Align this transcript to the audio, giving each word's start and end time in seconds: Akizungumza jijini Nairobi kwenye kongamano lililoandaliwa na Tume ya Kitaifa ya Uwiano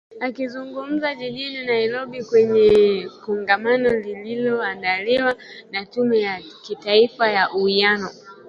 Akizungumza 0.19 1.15
jijini 1.15 1.63
Nairobi 1.65 2.23
kwenye 2.23 2.69
kongamano 3.25 3.89
lililoandaliwa 3.89 5.35
na 5.71 5.85
Tume 5.85 6.19
ya 6.19 6.41
Kitaifa 6.65 7.29
ya 7.31 7.51
Uwiano 7.53 8.09